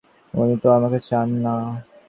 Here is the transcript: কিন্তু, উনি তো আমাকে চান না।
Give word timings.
কিন্তু, 0.33 0.41
উনি 0.41 0.55
তো 0.63 0.67
আমাকে 0.77 0.99
চান 1.09 1.27
না। 1.43 1.53